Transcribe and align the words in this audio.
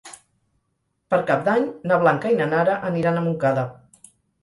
Per 1.13 1.19
Cap 1.27 1.45
d'Any 1.49 1.69
na 1.91 2.01
Blanca 2.07 2.35
i 2.37 2.41
na 2.43 2.51
Nara 2.57 2.81
aniran 2.91 3.25
a 3.25 3.27
Montcada. 3.31 3.71